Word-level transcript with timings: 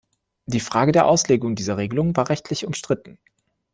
Die 0.47 0.59
Frage 0.59 0.91
der 0.93 1.05
Auslegung 1.05 1.53
dieser 1.55 1.77
Regelungen 1.77 2.15
war 2.15 2.29
rechtlich 2.29 2.65
umstritten. 2.65 3.19